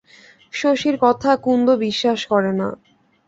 [0.53, 2.67] শশীর কথা কুন্দ বিশ্বাস করে না।